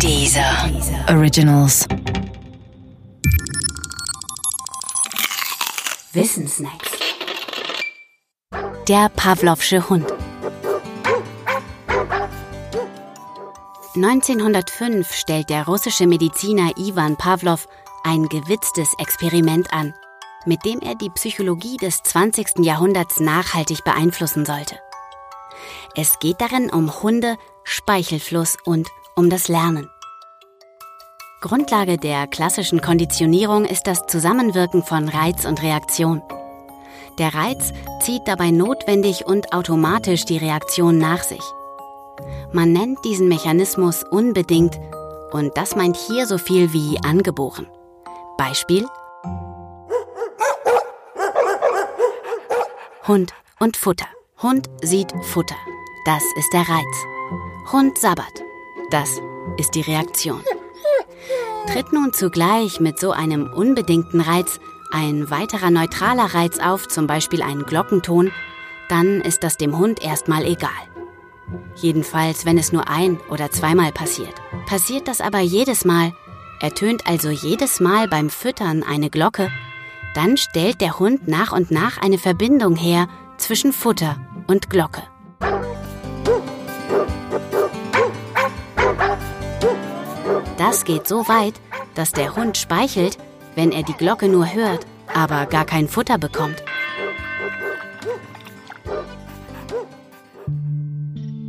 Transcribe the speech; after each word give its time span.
Dieser 0.00 0.70
Originals. 1.08 1.86
Wissensnacks. 6.12 6.90
Der 8.88 9.08
Pavlovsche 9.08 9.88
Hund. 9.88 10.12
1905 13.94 15.12
stellt 15.12 15.48
der 15.48 15.66
russische 15.66 16.06
Mediziner 16.06 16.72
Ivan 16.76 17.16
Pavlov 17.16 17.68
ein 18.02 18.28
gewitztes 18.28 18.92
Experiment 18.98 19.72
an, 19.72 19.94
mit 20.44 20.64
dem 20.64 20.80
er 20.80 20.94
die 20.96 21.10
Psychologie 21.10 21.76
des 21.76 22.02
20. 22.02 22.58
Jahrhunderts 22.64 23.20
nachhaltig 23.20 23.84
beeinflussen 23.84 24.44
sollte. 24.44 24.78
Es 25.94 26.18
geht 26.18 26.40
darin 26.40 26.70
um 26.70 27.02
Hunde, 27.02 27.36
Speichelfluss 27.62 28.56
und 28.64 28.90
um 29.16 29.30
das 29.30 29.48
Lernen. 29.48 29.88
Grundlage 31.40 31.98
der 31.98 32.26
klassischen 32.26 32.80
Konditionierung 32.80 33.64
ist 33.64 33.86
das 33.86 34.06
Zusammenwirken 34.06 34.82
von 34.82 35.08
Reiz 35.08 35.44
und 35.44 35.62
Reaktion. 35.62 36.22
Der 37.18 37.34
Reiz 37.34 37.72
zieht 38.00 38.22
dabei 38.26 38.50
notwendig 38.50 39.26
und 39.26 39.52
automatisch 39.52 40.24
die 40.24 40.38
Reaktion 40.38 40.98
nach 40.98 41.22
sich. 41.22 41.42
Man 42.52 42.72
nennt 42.72 43.04
diesen 43.04 43.28
Mechanismus 43.28 44.04
unbedingt 44.04 44.78
und 45.32 45.56
das 45.56 45.76
meint 45.76 45.96
hier 45.96 46.26
so 46.26 46.38
viel 46.38 46.72
wie 46.72 46.98
angeboren. 47.04 47.66
Beispiel 48.38 48.86
Hund 53.06 53.34
und 53.60 53.76
Futter. 53.76 54.06
Hund 54.42 54.70
sieht 54.82 55.12
Futter. 55.24 55.56
Das 56.06 56.22
ist 56.38 56.52
der 56.52 56.62
Reiz. 56.62 57.72
Hund 57.72 57.98
sabbert. 57.98 58.42
Das 58.90 59.20
ist 59.56 59.74
die 59.74 59.80
Reaktion. 59.80 60.42
Tritt 61.66 61.92
nun 61.92 62.12
zugleich 62.12 62.80
mit 62.80 63.00
so 63.00 63.12
einem 63.12 63.52
unbedingten 63.52 64.20
Reiz 64.20 64.60
ein 64.90 65.30
weiterer 65.30 65.70
neutraler 65.70 66.34
Reiz 66.34 66.58
auf, 66.58 66.86
zum 66.88 67.06
Beispiel 67.06 67.42
ein 67.42 67.64
Glockenton, 67.64 68.30
dann 68.88 69.20
ist 69.20 69.42
das 69.42 69.56
dem 69.56 69.78
Hund 69.78 70.04
erstmal 70.04 70.44
egal. 70.44 70.70
Jedenfalls, 71.76 72.46
wenn 72.46 72.58
es 72.58 72.72
nur 72.72 72.88
ein 72.88 73.18
oder 73.28 73.50
zweimal 73.50 73.92
passiert. 73.92 74.34
Passiert 74.66 75.08
das 75.08 75.20
aber 75.20 75.40
jedes 75.40 75.84
Mal, 75.84 76.12
ertönt 76.60 77.06
also 77.06 77.30
jedes 77.30 77.80
Mal 77.80 78.08
beim 78.08 78.30
Füttern 78.30 78.82
eine 78.82 79.10
Glocke, 79.10 79.50
dann 80.14 80.36
stellt 80.36 80.80
der 80.80 80.98
Hund 80.98 81.26
nach 81.26 81.52
und 81.52 81.70
nach 81.70 81.98
eine 81.98 82.18
Verbindung 82.18 82.76
her 82.76 83.08
zwischen 83.36 83.72
Futter 83.72 84.16
und 84.46 84.70
Glocke. 84.70 85.02
Das 90.66 90.86
geht 90.86 91.06
so 91.06 91.28
weit, 91.28 91.52
dass 91.94 92.12
der 92.12 92.36
Hund 92.36 92.56
speichelt, 92.56 93.18
wenn 93.54 93.70
er 93.70 93.82
die 93.82 93.92
Glocke 93.92 94.28
nur 94.28 94.54
hört, 94.54 94.86
aber 95.12 95.44
gar 95.44 95.66
kein 95.66 95.88
Futter 95.88 96.16
bekommt. 96.16 96.62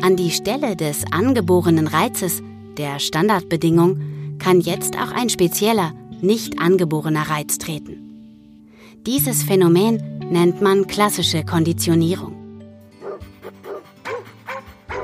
An 0.00 0.16
die 0.16 0.30
Stelle 0.30 0.76
des 0.76 1.04
angeborenen 1.12 1.88
Reizes, 1.88 2.42
der 2.78 3.00
Standardbedingung, 3.00 4.38
kann 4.38 4.62
jetzt 4.62 4.96
auch 4.96 5.12
ein 5.12 5.28
spezieller, 5.28 5.92
nicht 6.22 6.58
angeborener 6.58 7.28
Reiz 7.28 7.58
treten. 7.58 7.98
Dieses 9.06 9.42
Phänomen 9.42 10.20
nennt 10.30 10.62
man 10.62 10.86
klassische 10.86 11.44
Konditionierung. 11.44 12.34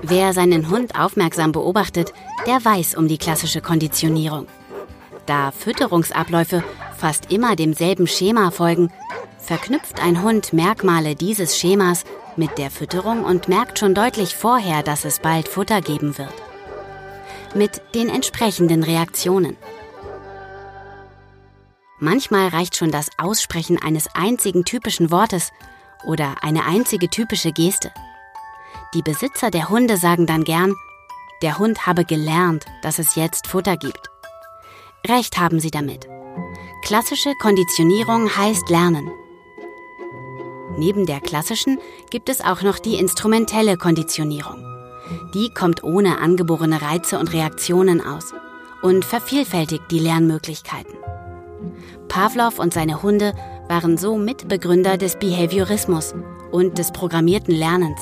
Wer 0.01 0.33
seinen 0.33 0.71
Hund 0.71 0.99
aufmerksam 0.99 1.53
beobachtet, 1.53 2.15
der 2.49 2.65
weiß 2.65 2.95
um 2.95 3.09
die 3.09 3.19
klassische 3.19 3.61
Konditionierung. 3.61 4.47
Da 5.27 5.51
Fütterungsabläufe 5.51 6.65
fast 6.97 7.31
immer 7.31 7.57
demselben 7.57 8.07
Schema 8.07 8.51
folgen, 8.51 8.91
verknüpft 9.39 10.03
ein 10.03 10.23
Hund 10.23 10.55
Merkmale 10.55 11.15
dieses 11.15 11.59
Schemas 11.59 12.05
mit 12.37 12.57
der 12.57 12.71
Fütterung 12.71 13.23
und 13.25 13.49
merkt 13.49 13.79
schon 13.79 13.95
deutlich 13.95 14.35
vorher, 14.35 14.83
dass 14.83 15.05
es 15.05 15.19
bald 15.19 15.47
Futter 15.47 15.83
geben 15.83 16.17
wird. 16.17 16.33
Mit 17.55 17.83
den 17.95 18.09
entsprechenden 18.09 18.83
Reaktionen. 18.83 19.59
Manchmal 21.99 22.49
reicht 22.49 22.77
schon 22.77 22.91
das 22.91 23.11
Aussprechen 23.19 23.79
eines 23.83 24.07
einzigen 24.15 24.65
typischen 24.65 25.11
Wortes 25.11 25.51
oder 26.07 26.37
eine 26.41 26.65
einzige 26.65 27.11
typische 27.11 27.53
Geste. 27.53 27.93
Die 28.95 29.03
Besitzer 29.03 29.51
der 29.51 29.69
Hunde 29.69 29.99
sagen 29.99 30.27
dann 30.27 30.45
gern, 30.45 30.75
der 31.43 31.59
Hund 31.59 31.87
habe 31.87 32.05
gelernt, 32.05 32.65
dass 32.83 32.99
es 32.99 33.15
jetzt 33.15 33.47
Futter 33.47 33.77
gibt. 33.77 34.11
Recht 35.07 35.39
haben 35.39 35.61
sie 35.61 35.71
damit. 35.71 36.09
Klassische 36.83 37.33
Konditionierung 37.41 38.29
heißt 38.37 38.69
Lernen. 38.69 39.11
Neben 40.77 41.07
der 41.07 41.21
klassischen 41.21 41.79
gibt 42.11 42.29
es 42.29 42.41
auch 42.41 42.63
noch 42.63 42.79
die 42.79 42.97
instrumentelle 42.97 43.77
Konditionierung. 43.77 44.65
Die 45.35 45.51
kommt 45.51 45.83
ohne 45.83 46.19
angeborene 46.19 46.81
Reize 46.83 47.19
und 47.19 47.33
Reaktionen 47.33 48.05
aus 48.05 48.33
und 48.83 49.05
vervielfältigt 49.05 49.85
die 49.91 49.99
Lernmöglichkeiten. 49.99 50.95
Pavlov 52.09 52.59
und 52.59 52.73
seine 52.73 53.03
Hunde 53.03 53.35
waren 53.69 53.99
so 53.99 54.17
Mitbegründer 54.17 54.97
des 54.97 55.17
Behaviorismus 55.17 56.15
und 56.51 56.79
des 56.79 56.93
programmierten 56.93 57.55
Lernens, 57.55 58.01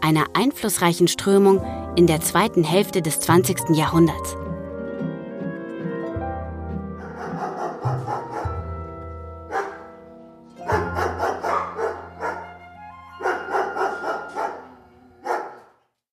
einer 0.00 0.26
einflussreichen 0.34 1.08
Strömung 1.08 1.60
in 1.98 2.06
der 2.06 2.20
zweiten 2.20 2.62
Hälfte 2.62 3.02
des 3.02 3.18
20. 3.18 3.70
Jahrhunderts. 3.76 4.36